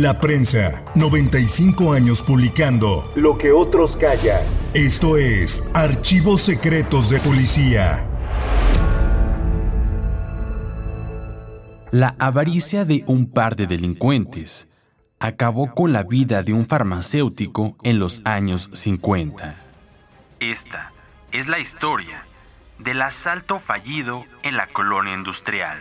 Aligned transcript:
La 0.00 0.18
prensa, 0.18 0.82
95 0.94 1.92
años 1.92 2.22
publicando 2.22 3.12
lo 3.16 3.36
que 3.36 3.52
otros 3.52 3.96
callan. 3.96 4.40
Esto 4.72 5.18
es 5.18 5.70
Archivos 5.74 6.40
Secretos 6.40 7.10
de 7.10 7.18
Policía. 7.20 8.06
La 11.90 12.16
avaricia 12.18 12.86
de 12.86 13.04
un 13.08 13.30
par 13.30 13.56
de 13.56 13.66
delincuentes 13.66 14.88
acabó 15.18 15.74
con 15.74 15.92
la 15.92 16.04
vida 16.04 16.42
de 16.42 16.54
un 16.54 16.66
farmacéutico 16.66 17.76
en 17.82 17.98
los 17.98 18.22
años 18.24 18.70
50. 18.72 19.54
Esta 20.40 20.92
es 21.30 21.46
la 21.46 21.58
historia 21.58 22.24
del 22.78 23.02
asalto 23.02 23.60
fallido 23.60 24.24
en 24.44 24.56
la 24.56 24.66
colonia 24.68 25.12
industrial. 25.12 25.78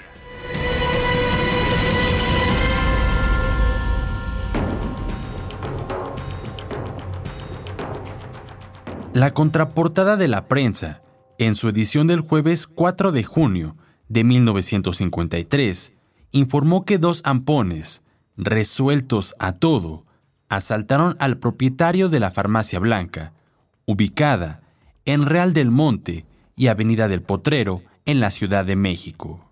La 9.13 9.33
contraportada 9.33 10.17
de 10.17 10.27
la 10.27 10.47
prensa, 10.47 11.01
en 11.39 11.55
su 11.55 11.67
edición 11.67 12.05
del 12.05 12.21
jueves 12.21 12.67
4 12.67 13.11
de 13.11 13.23
junio 13.23 13.75
de 14.07 14.23
1953, 14.23 15.93
informó 16.31 16.85
que 16.85 16.99
dos 16.99 17.23
ampones, 17.25 18.03
resueltos 18.37 19.33
a 19.39 19.53
todo, 19.53 20.05
asaltaron 20.47 21.15
al 21.19 21.39
propietario 21.39 22.07
de 22.09 22.19
la 22.19 22.29
farmacia 22.29 22.77
blanca, 22.77 23.33
ubicada 23.85 24.61
en 25.05 25.25
Real 25.25 25.53
del 25.53 25.71
Monte 25.71 26.27
y 26.55 26.67
Avenida 26.67 27.07
del 27.07 27.23
Potrero, 27.23 27.81
en 28.05 28.19
la 28.19 28.29
Ciudad 28.29 28.63
de 28.63 28.75
México. 28.75 29.51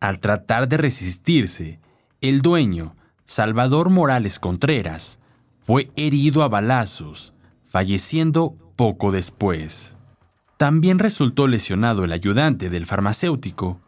Al 0.00 0.20
tratar 0.20 0.68
de 0.68 0.76
resistirse, 0.76 1.80
el 2.20 2.42
dueño, 2.42 2.94
Salvador 3.24 3.88
Morales 3.88 4.38
Contreras, 4.38 5.18
fue 5.60 5.90
herido 5.96 6.42
a 6.42 6.48
balazos, 6.48 7.32
falleciendo 7.64 8.56
poco 8.78 9.10
después. 9.10 9.96
También 10.56 11.00
resultó 11.00 11.48
lesionado 11.48 12.04
el 12.04 12.12
ayudante 12.12 12.70
del 12.70 12.86
farmacéutico, 12.86 13.80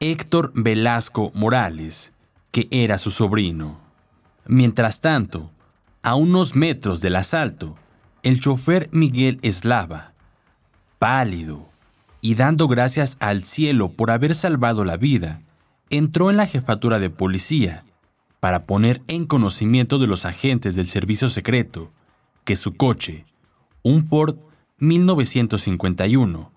Héctor 0.00 0.52
Velasco 0.54 1.32
Morales, 1.34 2.12
que 2.50 2.68
era 2.70 2.98
su 2.98 3.10
sobrino. 3.10 3.80
Mientras 4.46 5.00
tanto, 5.00 5.50
a 6.02 6.14
unos 6.14 6.56
metros 6.56 7.00
del 7.00 7.16
asalto, 7.16 7.76
el 8.22 8.38
chofer 8.38 8.90
Miguel 8.92 9.38
Eslava, 9.40 10.12
pálido 10.98 11.70
y 12.20 12.34
dando 12.34 12.68
gracias 12.68 13.16
al 13.20 13.44
cielo 13.44 13.92
por 13.92 14.10
haber 14.10 14.34
salvado 14.34 14.84
la 14.84 14.98
vida, 14.98 15.40
entró 15.88 16.28
en 16.28 16.36
la 16.36 16.46
jefatura 16.46 16.98
de 16.98 17.08
policía 17.08 17.86
para 18.40 18.66
poner 18.66 19.00
en 19.08 19.24
conocimiento 19.24 19.98
de 19.98 20.06
los 20.06 20.26
agentes 20.26 20.76
del 20.76 20.86
servicio 20.86 21.30
secreto 21.30 21.92
que 22.44 22.56
su 22.56 22.76
coche 22.76 23.24
un 23.84 24.08
Ford 24.08 24.36
1951, 24.78 26.50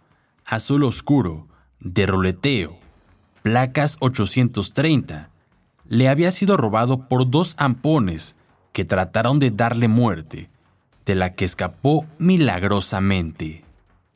azul 0.46 0.84
oscuro, 0.86 1.48
de 1.82 2.06
roleteo, 2.06 2.80
placas 3.44 3.98
830, 4.00 5.30
le 5.90 6.08
había 6.08 6.32
sido 6.32 6.56
robado 6.56 7.08
por 7.10 7.30
dos 7.30 7.56
ampones 7.60 8.38
que 8.72 8.86
trataron 8.86 9.40
de 9.40 9.52
darle 9.52 9.90
muerte, 9.90 10.50
de 11.06 11.16
la 11.16 11.34
que 11.34 11.44
escapó 11.44 12.06
milagrosamente. 12.18 13.66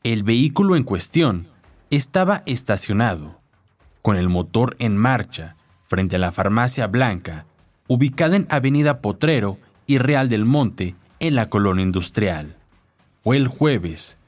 El 0.02 0.22
vehículo 0.22 0.74
en 0.74 0.84
cuestión 0.84 1.48
estaba 1.90 2.42
estacionado, 2.46 3.40
con 4.00 4.16
el 4.16 4.30
motor 4.30 4.74
en 4.78 4.96
marcha, 4.96 5.56
frente 5.86 6.16
a 6.16 6.18
la 6.18 6.32
farmacia 6.32 6.86
blanca, 6.86 7.44
ubicada 7.88 8.36
en 8.36 8.46
Avenida 8.48 9.02
Potrero 9.02 9.58
y 9.86 9.98
Real 9.98 10.30
del 10.30 10.46
Monte, 10.46 10.94
en 11.20 11.34
la 11.34 11.50
colonia 11.50 11.82
industrial. 11.82 12.56
Fue 13.22 13.36
el 13.36 13.46
jueves 13.46 14.18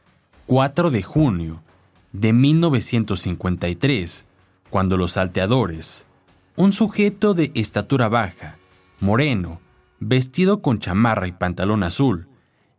4 0.46 0.92
de 0.92 1.02
junio 1.02 1.64
de 2.12 2.32
1953 2.32 4.26
cuando 4.70 4.96
los 4.96 5.12
salteadores, 5.12 6.06
un 6.54 6.72
sujeto 6.72 7.34
de 7.34 7.50
estatura 7.56 8.08
baja, 8.08 8.56
moreno, 9.00 9.60
vestido 9.98 10.62
con 10.62 10.78
chamarra 10.78 11.26
y 11.26 11.32
pantalón 11.32 11.82
azul, 11.82 12.28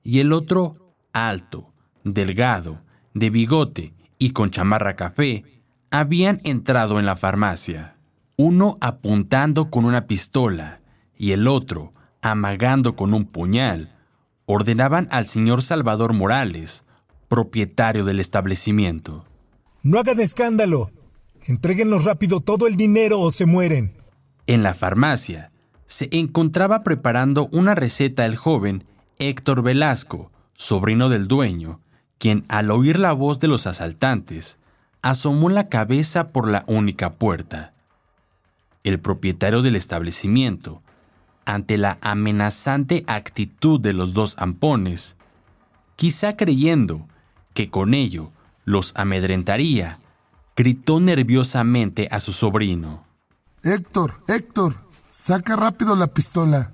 y 0.04 0.20
el 0.20 0.32
otro 0.32 0.78
alto, 1.12 1.74
delgado, 2.06 2.80
de 3.14 3.30
bigote 3.30 3.94
y 4.18 4.30
con 4.30 4.52
chamarra 4.52 4.96
café, 4.96 5.44
habían 5.92 6.40
entrado 6.46 6.98
en 6.98 7.06
la 7.06 7.18
farmacia, 7.18 7.98
uno 8.38 8.78
apuntando 8.80 9.70
con 9.70 9.84
una 9.84 10.08
pistola 10.08 10.80
y 11.18 11.34
el 11.34 11.50
otro 11.50 11.94
amagando 12.22 12.96
con 12.96 13.14
un 13.14 13.26
puñal 13.26 13.95
ordenaban 14.46 15.08
al 15.12 15.28
señor 15.28 15.62
Salvador 15.62 16.14
Morales, 16.14 16.86
propietario 17.28 18.06
del 18.06 18.20
establecimiento. 18.20 19.26
No 19.84 20.00
hagan 20.00 20.20
escándalo. 20.20 20.92
Entréguenos 21.46 22.06
rápido 22.06 22.40
todo 22.40 22.68
el 22.68 22.76
dinero 22.76 23.20
o 23.20 23.32
se 23.32 23.46
mueren. 23.46 23.94
En 24.48 24.64
la 24.64 24.74
farmacia 24.74 25.52
se 25.86 26.10
encontraba 26.12 26.84
preparando 26.84 27.48
una 27.52 27.76
receta 27.76 28.26
el 28.26 28.36
joven 28.36 28.84
Héctor 29.20 29.62
Velasco, 29.62 30.32
sobrino 30.54 31.10
del 31.10 31.28
dueño, 31.28 31.82
quien 32.18 32.46
al 32.48 32.72
oír 32.72 33.00
la 33.00 33.14
voz 33.14 33.40
de 33.40 33.48
los 33.48 33.68
asaltantes, 33.68 34.58
asomó 35.02 35.50
la 35.50 35.68
cabeza 35.68 36.30
por 36.30 36.48
la 36.48 36.64
única 36.68 37.14
puerta. 37.14 37.74
El 38.84 39.00
propietario 39.00 39.62
del 39.62 39.76
establecimiento, 39.76 40.82
ante 41.46 41.78
la 41.78 41.98
amenazante 42.02 43.04
actitud 43.08 43.80
de 43.80 43.94
los 43.94 44.14
dos 44.14 44.36
ampones, 44.38 45.16
quizá 45.96 46.36
creyendo 46.36 47.08
que 47.54 47.70
con 47.70 47.94
ello 47.94 48.32
los 48.66 48.94
amedrentaría, 48.96 50.00
gritó 50.56 51.00
nerviosamente 51.00 52.08
a 52.12 52.20
su 52.20 52.34
sobrino. 52.34 53.06
Héctor, 53.64 54.22
Héctor, 54.28 54.76
saca 55.10 55.56
rápido 55.56 55.96
la 55.96 56.08
pistola. 56.08 56.74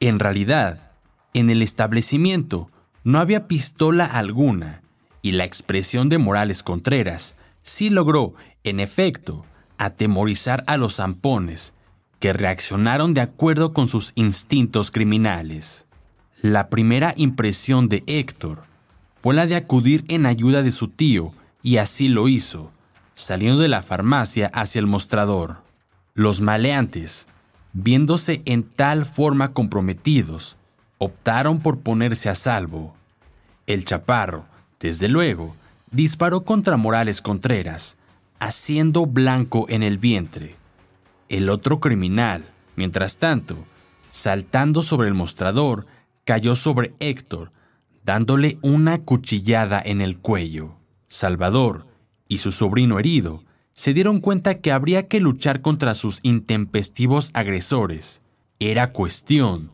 En 0.00 0.18
realidad, 0.18 0.92
en 1.34 1.50
el 1.50 1.62
establecimiento 1.62 2.70
no 3.04 3.20
había 3.20 3.46
pistola 3.46 4.06
alguna, 4.06 4.82
y 5.22 5.32
la 5.32 5.44
expresión 5.44 6.08
de 6.08 6.18
Morales 6.18 6.62
Contreras 6.62 7.36
sí 7.62 7.90
logró, 7.90 8.34
en 8.64 8.80
efecto, 8.80 9.44
atemorizar 9.78 10.64
a 10.66 10.76
los 10.76 10.96
zampones, 10.96 11.74
que 12.18 12.32
reaccionaron 12.32 13.14
de 13.14 13.20
acuerdo 13.20 13.72
con 13.72 13.88
sus 13.88 14.12
instintos 14.14 14.90
criminales. 14.90 15.86
La 16.42 16.68
primera 16.68 17.14
impresión 17.16 17.88
de 17.88 18.04
Héctor 18.06 18.64
fue 19.22 19.34
la 19.34 19.46
de 19.46 19.56
acudir 19.56 20.04
en 20.08 20.26
ayuda 20.26 20.62
de 20.62 20.72
su 20.72 20.88
tío, 20.88 21.32
y 21.62 21.78
así 21.78 22.08
lo 22.08 22.28
hizo, 22.28 22.70
saliendo 23.14 23.60
de 23.60 23.68
la 23.68 23.82
farmacia 23.82 24.50
hacia 24.54 24.78
el 24.78 24.86
mostrador. 24.86 25.62
Los 26.14 26.40
maleantes, 26.40 27.26
viéndose 27.72 28.42
en 28.44 28.62
tal 28.62 29.04
forma 29.04 29.52
comprometidos, 29.52 30.56
optaron 30.98 31.60
por 31.60 31.80
ponerse 31.80 32.28
a 32.28 32.34
salvo. 32.34 32.94
El 33.66 33.84
chaparro, 33.84 34.46
desde 34.78 35.08
luego, 35.08 35.56
disparó 35.90 36.44
contra 36.44 36.76
Morales 36.76 37.20
Contreras, 37.20 37.96
haciendo 38.38 39.06
blanco 39.06 39.66
en 39.68 39.82
el 39.82 39.98
vientre. 39.98 40.56
El 41.28 41.48
otro 41.50 41.80
criminal, 41.80 42.44
mientras 42.76 43.18
tanto, 43.18 43.56
saltando 44.10 44.82
sobre 44.82 45.08
el 45.08 45.14
mostrador, 45.14 45.86
cayó 46.24 46.54
sobre 46.54 46.94
Héctor, 47.00 47.50
dándole 48.04 48.58
una 48.62 49.02
cuchillada 49.02 49.82
en 49.84 50.00
el 50.00 50.18
cuello. 50.18 50.76
Salvador 51.08 51.86
y 52.28 52.38
su 52.38 52.52
sobrino 52.52 52.98
herido 52.98 53.42
se 53.72 53.92
dieron 53.92 54.20
cuenta 54.20 54.60
que 54.60 54.72
habría 54.72 55.08
que 55.08 55.20
luchar 55.20 55.60
contra 55.60 55.94
sus 55.94 56.20
intempestivos 56.22 57.30
agresores. 57.34 58.22
Era 58.58 58.92
cuestión 58.92 59.72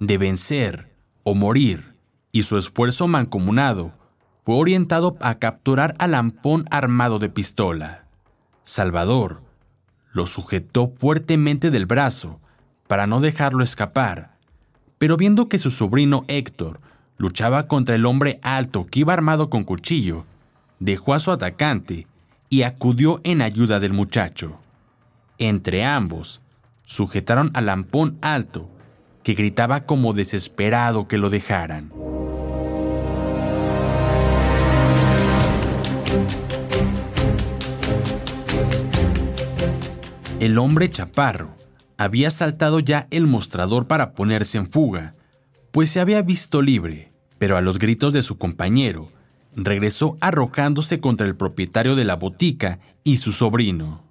de 0.00 0.18
vencer 0.18 0.90
o 1.22 1.34
morir, 1.34 1.94
y 2.32 2.42
su 2.42 2.58
esfuerzo 2.58 3.06
mancomunado 3.06 3.92
fue 4.44 4.56
orientado 4.56 5.16
a 5.20 5.36
capturar 5.36 5.94
al 5.98 6.12
lampón 6.12 6.64
armado 6.70 7.18
de 7.18 7.28
pistola. 7.28 8.06
Salvador 8.64 9.43
lo 10.14 10.26
sujetó 10.26 10.94
fuertemente 10.98 11.70
del 11.70 11.84
brazo 11.84 12.40
para 12.86 13.06
no 13.06 13.20
dejarlo 13.20 13.62
escapar, 13.62 14.36
pero 14.96 15.18
viendo 15.18 15.48
que 15.48 15.58
su 15.58 15.70
sobrino 15.70 16.24
Héctor 16.28 16.80
luchaba 17.18 17.66
contra 17.66 17.96
el 17.96 18.06
hombre 18.06 18.38
alto 18.42 18.86
que 18.86 19.00
iba 19.00 19.12
armado 19.12 19.50
con 19.50 19.64
cuchillo, 19.64 20.24
dejó 20.78 21.14
a 21.14 21.18
su 21.18 21.32
atacante 21.32 22.06
y 22.48 22.62
acudió 22.62 23.20
en 23.24 23.42
ayuda 23.42 23.80
del 23.80 23.92
muchacho. 23.92 24.58
Entre 25.38 25.84
ambos, 25.84 26.40
sujetaron 26.84 27.50
al 27.54 27.66
lampón 27.66 28.16
alto, 28.22 28.70
que 29.24 29.34
gritaba 29.34 29.80
como 29.84 30.12
desesperado 30.12 31.08
que 31.08 31.18
lo 31.18 31.28
dejaran. 31.28 31.90
El 40.44 40.58
hombre 40.58 40.90
chaparro 40.90 41.56
había 41.96 42.28
saltado 42.28 42.78
ya 42.78 43.08
el 43.10 43.26
mostrador 43.26 43.86
para 43.86 44.12
ponerse 44.12 44.58
en 44.58 44.66
fuga, 44.66 45.14
pues 45.70 45.88
se 45.88 46.00
había 46.00 46.20
visto 46.20 46.60
libre, 46.60 47.14
pero 47.38 47.56
a 47.56 47.62
los 47.62 47.78
gritos 47.78 48.12
de 48.12 48.20
su 48.20 48.36
compañero, 48.36 49.10
regresó 49.56 50.18
arrojándose 50.20 51.00
contra 51.00 51.26
el 51.26 51.34
propietario 51.34 51.94
de 51.94 52.04
la 52.04 52.16
botica 52.16 52.78
y 53.04 53.16
su 53.16 53.32
sobrino. 53.32 54.04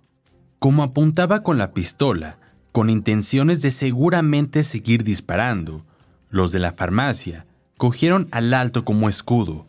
Como 0.57 0.81
apuntaba 0.81 1.44
con 1.44 1.59
la 1.59 1.71
pistola, 1.71 2.39
con 2.71 2.89
intenciones 2.89 3.62
de 3.62 3.69
seguramente 3.69 4.63
seguir 4.63 5.03
disparando, 5.03 5.86
los 6.31 6.51
de 6.51 6.57
la 6.57 6.71
farmacia 6.71 7.45
cogieron 7.77 8.27
al 8.31 8.56
alto 8.56 8.86
como 8.86 9.07
escudo, 9.07 9.68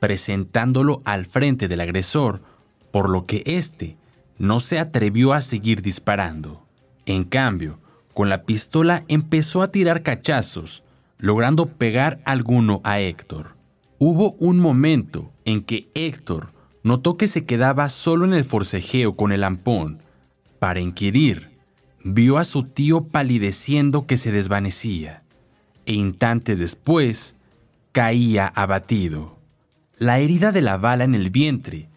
presentándolo 0.00 1.02
al 1.04 1.26
frente 1.26 1.68
del 1.68 1.82
agresor, 1.82 2.40
por 2.92 3.10
lo 3.10 3.26
que 3.26 3.42
éste 3.44 3.98
no 4.38 4.60
se 4.60 4.78
atrevió 4.78 5.32
a 5.32 5.40
seguir 5.40 5.82
disparando. 5.82 6.66
En 7.06 7.24
cambio, 7.24 7.80
con 8.14 8.28
la 8.28 8.42
pistola 8.44 9.04
empezó 9.08 9.62
a 9.62 9.70
tirar 9.70 10.02
cachazos, 10.02 10.84
logrando 11.18 11.66
pegar 11.66 12.20
alguno 12.24 12.80
a 12.84 13.00
Héctor. 13.00 13.56
Hubo 13.98 14.32
un 14.38 14.60
momento 14.60 15.32
en 15.44 15.62
que 15.62 15.88
Héctor 15.94 16.52
notó 16.82 17.16
que 17.16 17.28
se 17.28 17.44
quedaba 17.44 17.88
solo 17.88 18.24
en 18.24 18.32
el 18.32 18.44
forcejeo 18.44 19.16
con 19.16 19.32
el 19.32 19.44
ampón. 19.44 20.02
Para 20.58 20.80
inquirir, 20.80 21.50
vio 22.04 22.38
a 22.38 22.44
su 22.44 22.64
tío 22.64 23.04
palideciendo 23.04 24.06
que 24.06 24.16
se 24.16 24.32
desvanecía, 24.32 25.22
e 25.86 25.94
instantes 25.94 26.58
después 26.58 27.36
caía 27.92 28.46
abatido. 28.46 29.38
La 29.96 30.18
herida 30.18 30.52
de 30.52 30.62
la 30.62 30.76
bala 30.76 31.04
en 31.04 31.14
el 31.14 31.30
vientre 31.30 31.88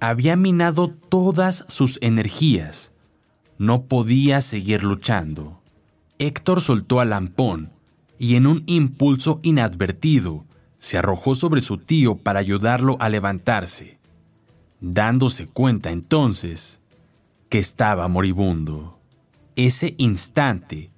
había 0.00 0.36
minado 0.36 0.88
todas 0.88 1.64
sus 1.68 1.98
energías. 2.02 2.92
No 3.58 3.84
podía 3.84 4.40
seguir 4.40 4.82
luchando. 4.82 5.60
Héctor 6.18 6.60
soltó 6.60 7.00
al 7.00 7.10
lampón 7.10 7.72
y 8.18 8.36
en 8.36 8.46
un 8.46 8.62
impulso 8.66 9.40
inadvertido 9.42 10.44
se 10.78 10.98
arrojó 10.98 11.34
sobre 11.34 11.60
su 11.60 11.78
tío 11.78 12.16
para 12.16 12.40
ayudarlo 12.40 12.96
a 13.00 13.08
levantarse, 13.08 13.98
dándose 14.80 15.46
cuenta 15.46 15.90
entonces 15.90 16.80
que 17.48 17.58
estaba 17.58 18.06
moribundo. 18.08 18.98
Ese 19.56 19.94
instante 19.98 20.90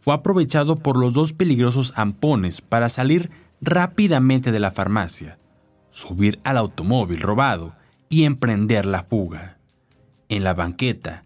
fue 0.00 0.14
aprovechado 0.14 0.76
por 0.76 0.96
los 0.96 1.14
dos 1.14 1.32
peligrosos 1.32 1.92
ampones 1.96 2.60
para 2.60 2.88
salir 2.88 3.30
rápidamente 3.60 4.52
de 4.52 4.60
la 4.60 4.70
farmacia, 4.70 5.38
subir 5.90 6.40
al 6.44 6.56
automóvil 6.56 7.20
robado 7.20 7.74
y 8.10 8.24
emprender 8.24 8.84
la 8.84 9.04
fuga. 9.04 9.56
En 10.28 10.44
la 10.44 10.52
banqueta, 10.52 11.24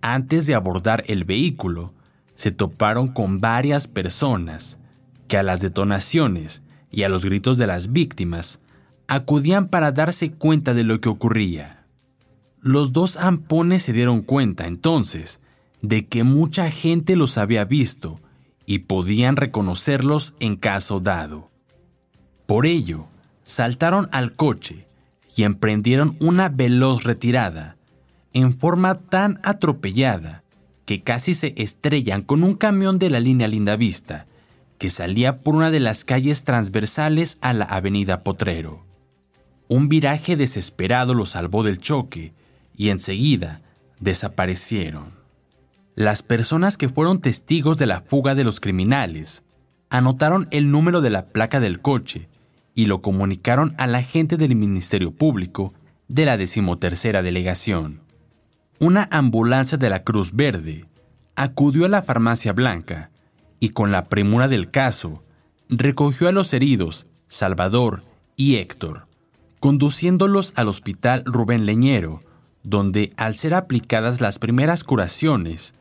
antes 0.00 0.46
de 0.46 0.54
abordar 0.54 1.02
el 1.08 1.24
vehículo, 1.24 1.92
se 2.36 2.52
toparon 2.52 3.08
con 3.08 3.40
varias 3.40 3.88
personas 3.88 4.78
que 5.26 5.36
a 5.36 5.42
las 5.42 5.60
detonaciones 5.60 6.62
y 6.90 7.02
a 7.02 7.08
los 7.08 7.24
gritos 7.24 7.58
de 7.58 7.66
las 7.66 7.92
víctimas 7.92 8.60
acudían 9.08 9.68
para 9.68 9.90
darse 9.90 10.30
cuenta 10.30 10.74
de 10.74 10.84
lo 10.84 11.00
que 11.00 11.08
ocurría. 11.08 11.86
Los 12.60 12.92
dos 12.92 13.16
ampones 13.16 13.82
se 13.82 13.92
dieron 13.92 14.22
cuenta 14.22 14.66
entonces 14.66 15.40
de 15.82 16.06
que 16.06 16.24
mucha 16.24 16.70
gente 16.70 17.16
los 17.16 17.38
había 17.38 17.64
visto 17.64 18.20
y 18.66 18.80
podían 18.80 19.36
reconocerlos 19.36 20.34
en 20.40 20.56
caso 20.56 21.00
dado. 21.00 21.50
Por 22.46 22.66
ello, 22.66 23.06
saltaron 23.44 24.08
al 24.12 24.34
coche 24.34 24.87
y 25.38 25.44
emprendieron 25.44 26.16
una 26.18 26.48
veloz 26.48 27.04
retirada, 27.04 27.76
en 28.32 28.58
forma 28.58 28.98
tan 28.98 29.38
atropellada 29.44 30.42
que 30.84 31.04
casi 31.04 31.36
se 31.36 31.54
estrellan 31.56 32.22
con 32.22 32.42
un 32.42 32.54
camión 32.54 32.98
de 32.98 33.08
la 33.08 33.20
línea 33.20 33.46
Lindavista 33.46 34.26
que 34.78 34.90
salía 34.90 35.38
por 35.42 35.54
una 35.54 35.70
de 35.70 35.78
las 35.78 36.04
calles 36.04 36.42
transversales 36.42 37.38
a 37.40 37.52
la 37.52 37.66
avenida 37.66 38.24
Potrero. 38.24 38.84
Un 39.68 39.88
viraje 39.88 40.36
desesperado 40.36 41.14
los 41.14 41.30
salvó 41.30 41.62
del 41.62 41.78
choque 41.78 42.32
y 42.76 42.88
enseguida 42.88 43.62
desaparecieron. 44.00 45.12
Las 45.94 46.24
personas 46.24 46.76
que 46.76 46.88
fueron 46.88 47.20
testigos 47.20 47.76
de 47.76 47.86
la 47.86 48.00
fuga 48.00 48.34
de 48.34 48.42
los 48.42 48.58
criminales 48.58 49.44
anotaron 49.88 50.48
el 50.50 50.72
número 50.72 51.00
de 51.00 51.10
la 51.10 51.26
placa 51.26 51.60
del 51.60 51.80
coche 51.80 52.28
y 52.78 52.86
lo 52.86 53.02
comunicaron 53.02 53.74
al 53.76 53.96
agente 53.96 54.36
del 54.36 54.54
Ministerio 54.54 55.10
Público 55.10 55.74
de 56.06 56.24
la 56.24 56.36
decimotercera 56.36 57.22
delegación. 57.22 58.02
Una 58.78 59.08
ambulancia 59.10 59.76
de 59.76 59.90
la 59.90 60.04
Cruz 60.04 60.30
Verde 60.32 60.84
acudió 61.34 61.86
a 61.86 61.88
la 61.88 62.02
farmacia 62.02 62.52
blanca 62.52 63.10
y 63.58 63.70
con 63.70 63.90
la 63.90 64.04
premura 64.04 64.46
del 64.46 64.70
caso, 64.70 65.24
recogió 65.68 66.28
a 66.28 66.32
los 66.32 66.54
heridos, 66.54 67.08
Salvador 67.26 68.04
y 68.36 68.58
Héctor, 68.58 69.08
conduciéndolos 69.58 70.52
al 70.54 70.68
hospital 70.68 71.24
Rubén 71.26 71.66
Leñero, 71.66 72.22
donde 72.62 73.12
al 73.16 73.34
ser 73.34 73.54
aplicadas 73.54 74.20
las 74.20 74.38
primeras 74.38 74.84
curaciones, 74.84 75.74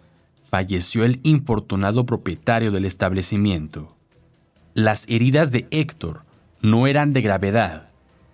falleció 0.49 1.03
el 1.03 1.19
infortunado 1.21 2.07
propietario 2.07 2.71
del 2.71 2.85
establecimiento. 2.85 3.95
Las 4.73 5.05
heridas 5.07 5.51
de 5.51 5.67
Héctor 5.69 6.25
no 6.71 6.87
eran 6.87 7.13
de 7.13 7.21
gravedad, 7.21 7.89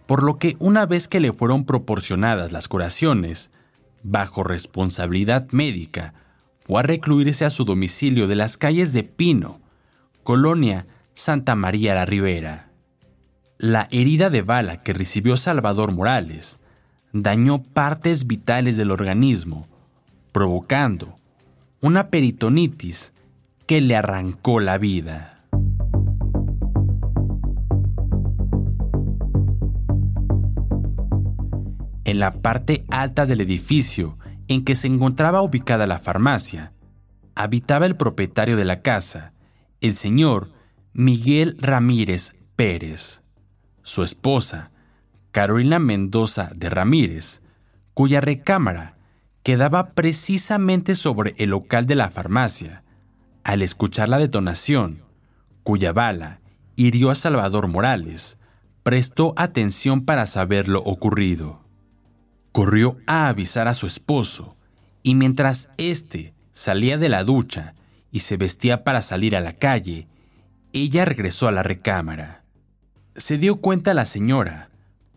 por 0.05 0.23
lo 0.23 0.37
que 0.37 0.55
una 0.59 0.85
vez 0.85 1.07
que 1.07 1.19
le 1.19 1.33
fueron 1.33 1.65
proporcionadas 1.65 2.51
las 2.51 2.67
curaciones, 2.67 3.51
bajo 4.03 4.43
responsabilidad 4.43 5.47
médica, 5.51 6.13
o 6.67 6.79
a 6.79 6.83
recluirse 6.83 7.45
a 7.45 7.49
su 7.49 7.65
domicilio 7.65 8.27
de 8.27 8.35
las 8.35 8.57
calles 8.57 8.93
de 8.93 9.03
Pino, 9.03 9.59
Colonia 10.23 10.87
Santa 11.13 11.55
María 11.55 11.93
la 11.93 12.05
Ribera. 12.05 12.69
La 13.57 13.87
herida 13.91 14.29
de 14.29 14.41
bala 14.41 14.81
que 14.81 14.93
recibió 14.93 15.37
Salvador 15.37 15.91
Morales 15.91 16.59
dañó 17.11 17.61
partes 17.61 18.25
vitales 18.25 18.77
del 18.77 18.91
organismo, 18.91 19.67
provocando 20.31 21.15
una 21.81 22.09
peritonitis 22.09 23.13
que 23.67 23.81
le 23.81 23.95
arrancó 23.95 24.59
la 24.59 24.77
vida. 24.77 25.42
En 32.05 32.19
la 32.19 32.31
parte 32.41 32.86
alta 32.89 33.25
del 33.25 33.41
edificio 33.41 34.17
en 34.48 34.65
que 34.65 34.75
se 34.75 34.88
encontraba 34.88 35.41
ubicada 35.41 35.88
la 35.88 36.00
farmacia, 36.00 36.74
habitaba 37.36 37.86
el 37.86 37.95
propietario 37.95 38.57
de 38.57 38.65
la 38.65 38.81
casa, 38.81 39.31
el 39.81 39.95
señor 39.95 40.51
Miguel 40.93 41.55
Ramírez 41.60 42.33
Pérez. 42.55 43.22
Su 43.81 44.03
esposa, 44.03 44.69
Carolina 45.31 45.79
Mendoza 45.79 46.51
de 46.53 46.69
Ramírez, 46.69 47.41
cuya 47.93 48.22
recámara 48.22 48.95
quedaba 49.43 49.91
precisamente 49.91 50.95
sobre 50.95 51.36
el 51.38 51.50
local 51.50 51.86
de 51.86 51.95
la 51.95 52.10
farmacia, 52.10 52.83
al 53.43 53.62
escuchar 53.62 54.10
la 54.10 54.19
detonación, 54.19 55.03
cuya 55.63 55.91
bala 55.91 56.39
hirió 56.75 57.12
a 57.12 57.15
Salvador 57.15 57.67
Morales, 57.67 58.38
prestó 58.83 59.33
atención 59.38 60.05
para 60.05 60.25
saber 60.25 60.67
lo 60.69 60.79
ocurrido. 60.79 61.62
Corrió 62.53 62.98
a 63.07 63.27
avisar 63.27 63.67
a 63.67 63.74
su 63.74 63.88
esposo, 63.88 64.55
y 65.01 65.15
mientras 65.15 65.69
éste 65.77 66.33
salía 66.53 66.98
de 66.98 67.10
la 67.10 67.25
ducha 67.25 67.74
y 68.12 68.22
se 68.22 68.38
vestía 68.38 68.86
para 68.86 69.01
salir 69.01 69.36
a 69.36 69.41
la 69.41 69.53
calle, 69.53 70.07
ella 70.72 71.03
regresó 71.03 71.48
a 71.48 71.51
la 71.51 71.63
recámara. 71.63 72.43
Se 73.15 73.38
dio 73.38 73.57
cuenta 73.57 73.93
la 73.93 74.05
señora, 74.05 74.69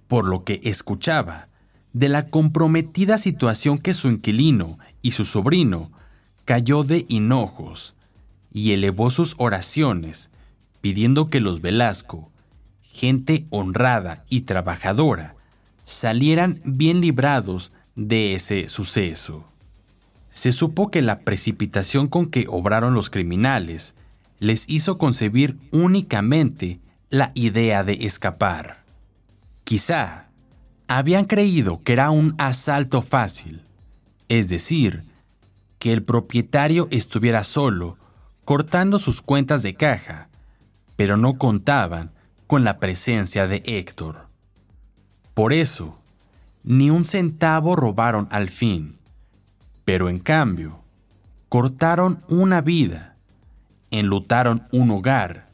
por 0.09 0.26
lo 0.26 0.45
que 0.45 0.61
escuchaba, 0.64 1.49
de 1.93 2.09
la 2.09 2.31
comprometida 2.31 3.19
situación 3.19 3.78
que 3.78 3.95
su 3.95 4.09
inquilino 4.09 4.78
y 5.02 5.12
su 5.12 5.25
sobrino 5.25 5.93
cayó 6.47 6.85
de 6.85 7.05
hinojos 7.09 7.95
y 8.50 8.73
elevó 8.73 9.11
sus 9.11 9.35
oraciones 9.37 10.31
pidiendo 10.81 11.28
que 11.28 11.40
los 11.40 11.61
Velasco, 11.61 12.33
gente 12.81 13.47
honrada 13.50 14.25
y 14.31 14.43
trabajadora, 14.43 15.36
salieran 15.87 16.61
bien 16.64 17.00
librados 17.00 17.73
de 17.95 18.35
ese 18.35 18.69
suceso. 18.69 19.45
Se 20.31 20.50
supo 20.50 20.90
que 20.90 21.00
la 21.00 21.21
precipitación 21.21 22.09
con 22.09 22.26
que 22.26 22.47
obraron 22.49 22.93
los 22.93 23.09
criminales 23.09 23.95
les 24.40 24.69
hizo 24.69 24.99
concebir 24.99 25.57
únicamente 25.71 26.81
la 27.09 27.31
idea 27.35 27.85
de 27.85 27.95
escapar. 28.00 28.85
Quizá 29.62 30.26
habían 30.88 31.25
creído 31.25 31.81
que 31.83 31.93
era 31.93 32.11
un 32.11 32.35
asalto 32.37 33.00
fácil, 33.00 33.62
es 34.28 34.49
decir, 34.49 35.05
que 35.78 35.93
el 35.93 36.02
propietario 36.02 36.88
estuviera 36.90 37.45
solo, 37.45 37.97
cortando 38.45 38.99
sus 38.99 39.23
cuentas 39.23 39.62
de 39.62 39.75
caja, 39.75 40.28
pero 40.97 41.16
no 41.16 41.38
contaban 41.38 42.11
con 42.49 42.64
la 42.64 42.78
presencia 42.78 43.47
de 43.47 43.62
Héctor. 43.64 44.25
Por 45.37 45.52
eso, 45.52 46.00
ni 46.64 46.88
un 46.88 47.05
centavo 47.05 47.76
robaron 47.76 48.26
al 48.31 48.49
fin, 48.49 48.97
pero 49.85 50.09
en 50.09 50.19
cambio, 50.19 50.81
cortaron 51.50 52.23
una 52.26 52.62
vida, 52.62 53.16
enlutaron 53.90 54.66
un 54.73 54.90
hogar 54.93 55.50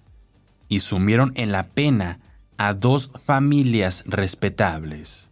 y 0.68 0.78
sumieron 0.78 1.32
en 1.34 1.50
la 1.50 1.66
pena 1.66 2.20
a 2.58 2.74
dos 2.74 3.10
familias 3.24 4.04
respetables. 4.06 5.30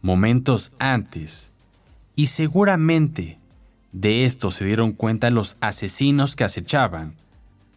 Momentos 0.00 0.72
antes, 0.78 1.52
y 2.16 2.28
seguramente 2.28 3.38
de 3.92 4.24
esto 4.24 4.50
se 4.52 4.64
dieron 4.64 4.92
cuenta 4.92 5.28
los 5.28 5.58
asesinos 5.60 6.34
que 6.34 6.44
acechaban, 6.44 7.14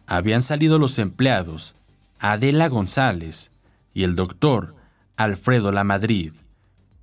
habían 0.06 0.40
salido 0.40 0.78
los 0.78 0.98
empleados 0.98 1.76
Adela 2.20 2.68
González 2.68 3.52
y 3.92 4.04
el 4.04 4.16
doctor 4.16 4.77
Alfredo 5.18 5.72
Lamadrid, 5.72 6.32